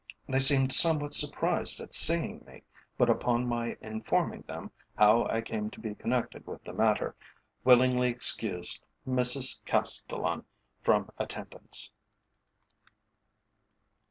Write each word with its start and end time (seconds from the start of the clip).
They 0.27 0.39
seemed 0.39 0.73
somewhat 0.73 1.13
surprised 1.13 1.79
at 1.79 1.93
seeing 1.93 2.43
me, 2.47 2.63
but 2.97 3.07
upon 3.07 3.45
my 3.45 3.77
informing 3.81 4.41
them 4.47 4.71
how 4.97 5.27
I 5.27 5.41
came 5.41 5.69
to 5.69 5.79
be 5.79 5.93
connected 5.93 6.47
with 6.47 6.63
the 6.63 6.73
matter, 6.73 7.13
willingly 7.63 8.09
excused 8.09 8.83
Mrs 9.07 9.63
Castellan 9.63 10.43
from 10.81 11.11
attendance. 11.19 11.91